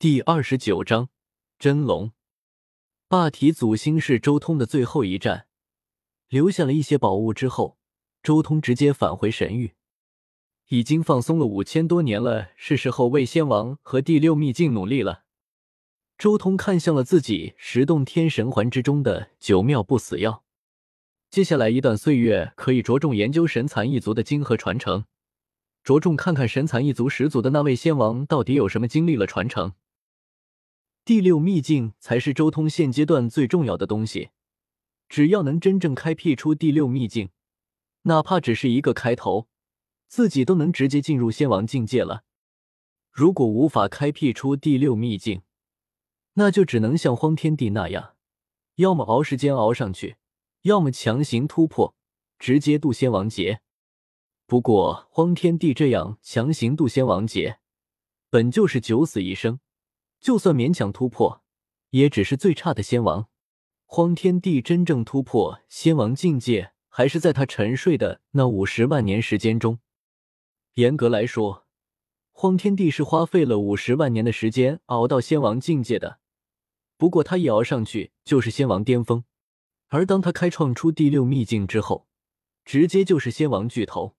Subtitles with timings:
[0.00, 1.08] 第二十九章
[1.58, 2.12] 真龙。
[3.08, 5.48] 霸体祖星是周通的最后一战，
[6.28, 7.78] 留下了一些宝物之后，
[8.22, 9.74] 周通直接返回神域。
[10.68, 15.24] 已经放松了五千多年了，是时候为仙王和第六秘境努力了。
[16.16, 20.44] 周通看向了自己十洞天神环之中的九妙不死药，
[21.28, 25.06] 接下来一段岁月可以着重研究神蚕一族的经和传承，
[25.82, 29.74] 着重看看神蚕一族始祖的那位仙王到底有什么经历了传承。
[31.08, 34.28] 第六秘境才是周通现阶段最重要的东西。
[35.08, 37.30] 只要能真正开辟出第六秘境，
[38.02, 39.48] 哪怕只是一个开头，
[40.06, 42.24] 自己都能直接进入仙王境界了。
[43.10, 45.40] 如果无法开辟出第六秘境，
[46.34, 48.14] 那就只能像荒天帝那样，
[48.74, 50.16] 要么熬时间熬上去，
[50.64, 51.94] 要么强行突破，
[52.38, 53.62] 直接渡仙王劫。
[54.46, 57.60] 不过荒天帝这样强行渡仙王劫，
[58.28, 59.58] 本就是九死一生。
[60.20, 61.42] 就算勉强突破，
[61.90, 63.28] 也只是最差的仙王。
[63.84, 69.78] 荒天帝真正突破仙王境界，还是在他沉睡的那五十万年时间中。
[70.74, 71.66] 严格来说，
[72.32, 76.20] 荒天帝是花费了五十万年的时间熬到仙王境界的。
[76.96, 79.24] 不过他一熬上去就是仙王巅峰，
[79.88, 82.06] 而当他开创出第六秘境之后，
[82.64, 84.16] 直接就是仙王巨头。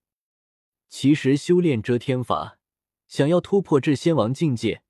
[0.88, 2.58] 其实修炼遮天法，
[3.06, 4.82] 想要突破至仙王境界。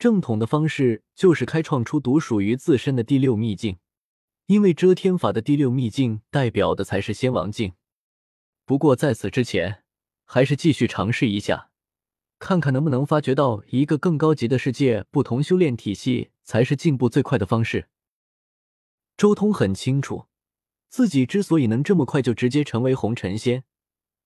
[0.00, 3.76] 正统的方式就是开创出独属于自身的第六秘境，
[4.46, 7.74] 因为遮天法的第六秘境代表的才是仙王境。
[8.64, 9.82] 不过在此之前，
[10.24, 11.68] 还是继续尝试一下，
[12.38, 15.04] 看看能不能发掘到一个更高级的世界。
[15.10, 17.88] 不同修炼体系才是进步最快的方式。
[19.18, 20.28] 周通很清楚，
[20.88, 23.64] 自己之所以能这么快就直接成为红尘仙，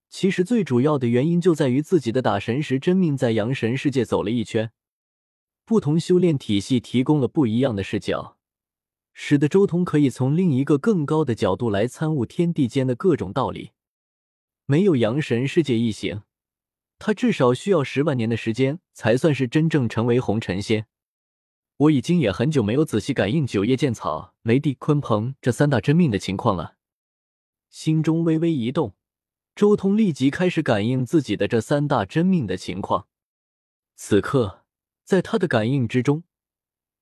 [0.09, 4.71] 其实最主要的原因就在于自己的打神石真命在阳神世界走了一圈。
[5.65, 8.37] 不同修炼体系提供了不一样的视角，
[9.13, 13.71] 使得周通可以从另一个更高的角度来参悟天地间的各种道理。
[14.67, 16.21] 没有阳神世界一行，
[16.99, 20.85] 他至少需要十万年的时间才算是真正成为红尘仙。
[21.77, 26.75] 我已经也很久没有仔细感应九叶剑草、雷帝、鲲鹏这三大真命的情况了，
[27.71, 28.93] 心中微微一动，
[29.55, 33.07] 周通立即开始感应自己的这三大真命的情况。
[33.95, 34.64] 此刻。
[35.05, 36.23] 在他的感应之中，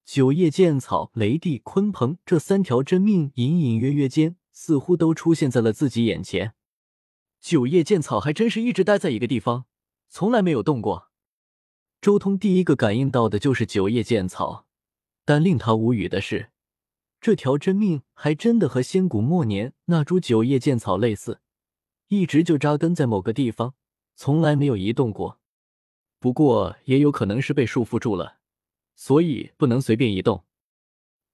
[0.03, 6.53] 九叶剑草、雷帝、鲲鹏这三条真命隐隐约约间似乎都出现在了自己眼前。
[7.40, 9.66] 九叶剑草还真是一直待在一个地方，
[10.09, 11.12] 从来没有动过。
[12.02, 14.68] 周通第一个感应到的就是九叶剑草，
[15.24, 16.52] 但令他无语的是，
[17.22, 21.40] 这条真命还真的和仙古末年那株九叶剑草类似，
[22.09, 23.75] 一直就扎根在某个地方，
[24.18, 25.40] 从来没有移动过。
[26.23, 28.38] 不过也有可能是被束缚住了，
[28.95, 30.45] 所以不能随便移动。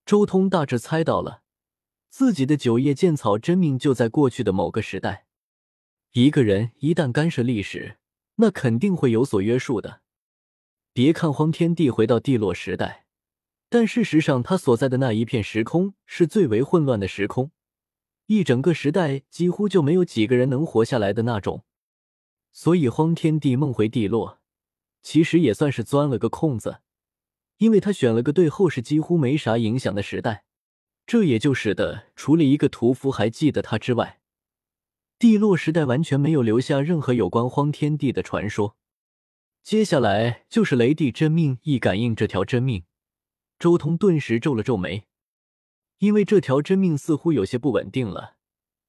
[0.03, 1.43] 周通大致猜到了，
[2.09, 5.27] 自己的九叶剑草真命就在过去的某个时代。
[6.13, 7.99] 一个人一旦干涉历史，
[8.37, 10.01] 那肯定会有所约束的。
[10.91, 13.05] 别看荒天帝回到帝落时代，
[13.69, 17.51] 但事实上他所在的那一片时空是最为混乱的时空，
[18.25, 21.63] 一整个时代几乎就没有几个人能活下来的那种。
[22.51, 24.39] 所以荒天帝梦回帝落。
[25.01, 26.81] 其实也算是钻了个空子，
[27.57, 30.45] 因为他选了个对后世几乎没啥影响的时代，
[31.05, 34.21] 这也就使得除了一个屠夫还记得他之外，
[35.17, 38.77] 地落时代完全没有留下任何有关荒天帝的传说。
[39.61, 42.85] 接下来就是雷帝真命，一感应这条真命，
[43.59, 45.07] 周通顿时皱了皱眉，
[45.97, 48.37] 因为这条真命似乎有些不稳定了，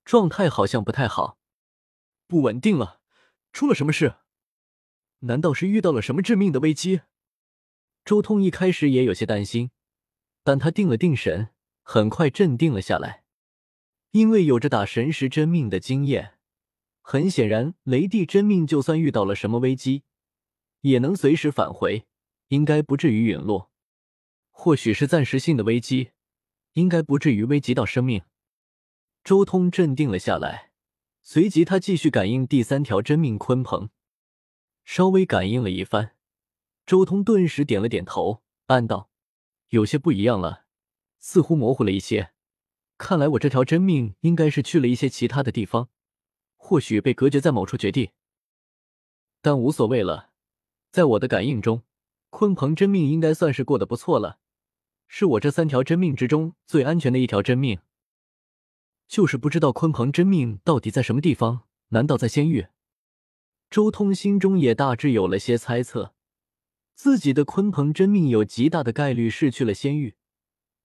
[0.04, 1.38] 状态好像不太好，
[2.28, 3.00] 不稳定了，
[3.52, 4.14] 出了什么事？
[5.20, 7.02] 难道是遇到了什么致命的危机？
[8.04, 9.70] 周通一开始也有些担心，
[10.42, 11.48] 但他定了定神，
[11.82, 13.24] 很快镇定了下来。
[14.12, 16.38] 因为有着打神石真命的经验，
[17.02, 20.02] 很显然，雷帝真命就算遇到了什么危机，
[20.80, 22.06] 也能随时返回，
[22.48, 23.70] 应该不至于陨落。
[24.50, 26.10] 或许是暂时性的危机，
[26.72, 28.22] 应该不至于危及到生命。
[29.22, 30.72] 周通镇定了下来，
[31.22, 33.90] 随即他继续感应第三条真命鲲鹏。
[34.92, 36.16] 稍微感应了一番，
[36.84, 39.08] 周通顿时点了点头，暗道
[39.70, 40.64] ：“有些不一样了，
[41.20, 42.32] 似乎模糊了一些。
[42.98, 45.90] 看来我这条真命应该是去了一些其他的地方，
[46.56, 48.10] 或许被隔绝在某处绝地。
[49.40, 50.30] 但无所谓了，
[50.90, 51.84] 在我的感应中，
[52.32, 54.40] 鲲鹏真命应该算是过得不错了，
[55.06, 57.78] 是我这三条真命之中最安全的一条真命。
[59.06, 61.68] 就是不知道鲲鹏真命到底在什么地方？
[61.90, 62.66] 难道在仙域？”
[63.70, 66.12] 周通心中也大致有了些猜测，
[66.96, 70.16] 自己的鲲鹏真命有极大的概率失去了仙域，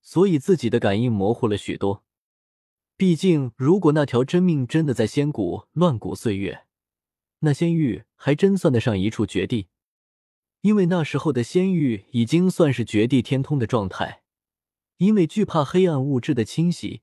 [0.03, 2.03] 所以自己的感应模糊了许多。
[2.95, 6.65] 毕竟，如果那条真命真的在仙谷乱古岁月，
[7.39, 9.67] 那仙域还真算得上一处绝地。
[10.61, 14.21] 因为那时候的仙域已经算是绝地天通的状态，
[14.97, 17.01] 因为惧怕黑暗物质的侵袭，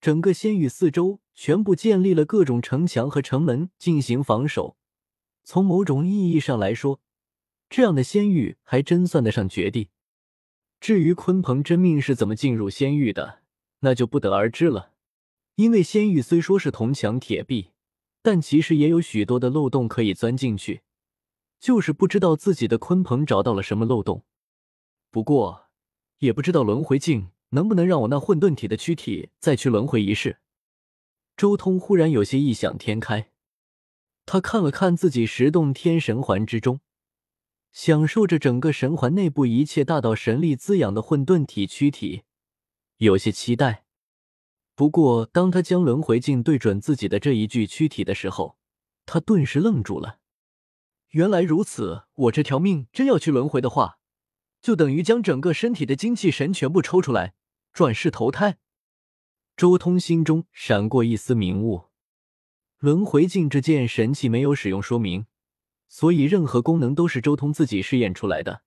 [0.00, 4.78] 整个仙域四周全部建立了各种城墙和城门进行防守。
[5.44, 7.00] 从某种意义上来说，
[7.68, 9.90] 这样的仙域还真算得上绝地。
[10.80, 13.42] 至于鲲鹏真命是怎么进入仙域的，
[13.80, 14.92] 那就不得而知了。
[15.56, 17.70] 因为仙域虽说是铜墙铁壁，
[18.22, 20.82] 但其实也有许多的漏洞可以钻进去，
[21.60, 24.24] 就是不知道自己的鲲鹏找到了什么漏洞。
[25.10, 25.68] 不过，
[26.18, 30.38] 也不知道轮回镜能不能让我那混沌体的躯体再去轮回一世。
[31.36, 33.30] 周通忽然有些异想天开，
[34.26, 36.80] 他看了看自己十洞天神环之中，
[37.72, 42.22] 享受着整个神环内部一切大道神力滋养的混沌体躯体，
[42.98, 43.84] 有些期待。
[44.74, 48.56] 不过，当他将轮回镜对准自己的这一具躯体的时候，
[49.06, 50.18] 他顿时愣住了。
[51.10, 53.98] 原来如此，我这条命真要去轮回的话，
[54.60, 57.34] 就等于将整个身体的精气神全部抽出来，
[57.72, 58.58] 转世投胎。
[59.56, 61.93] 周通心中闪过一丝明悟。
[62.84, 65.24] 轮回镜这件神器没有使用说明，
[65.88, 68.60] 所以任何功能都是周通自己试验出来的。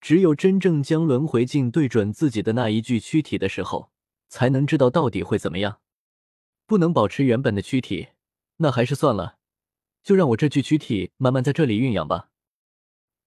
[0.00, 3.90] 只有真正将轮回镜对准自己的那一具躯体的时候。
[4.30, 5.80] 才能知道到底会怎么样。
[6.64, 8.10] 不能保持原本的躯体，
[8.58, 9.36] 那还是算了，
[10.02, 12.30] 就让我这具躯体慢慢在这里酝养吧。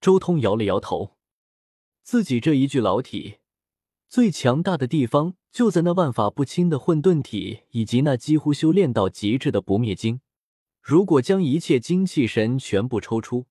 [0.00, 1.16] 周通摇了摇头，
[2.02, 3.36] 自己这一具老体
[4.08, 10.22] 最强大的地方就在那万法不侵的混沌体，以及那几乎修炼到极致的不灭经。
[10.86, 13.46] 如果将一切精气神全部抽出，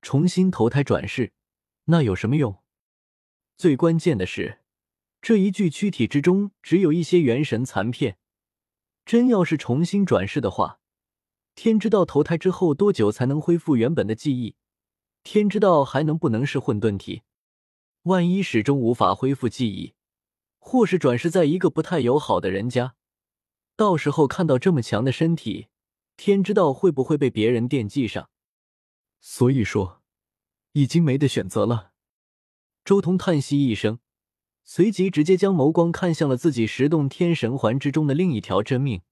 [0.00, 1.32] 重新投胎转世，
[1.86, 2.62] 那有什么用？
[3.56, 4.60] 最关键的是。
[5.20, 8.16] 这一具躯体之中只有一些元神残片，
[9.04, 10.78] 真要是重新转世的话，
[11.56, 14.54] 天知道投胎之后多久才能恢复原本的记忆，
[15.24, 17.22] 天知道还能不能是混沌体。
[18.04, 19.94] 万一始终无法恢复记忆，
[20.60, 22.94] 或是转世在一个不太友好的人家，
[23.74, 25.66] 到时候看到这么强的身体，
[26.24, 28.30] 天知道会不会被别人惦记上。
[29.18, 30.02] 所以说，
[30.70, 31.90] 已经没得选择了。
[32.84, 33.98] 周通叹息一声。
[34.62, 39.02] 随即，直接将眸光看向了自己十洞天神环之中的另一条真命，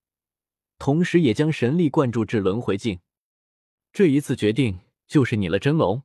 [0.79, 3.01] 同时也将神力灌注至轮回境。
[3.93, 4.79] 这一次决定
[5.09, 6.05] 就是你了，真龙。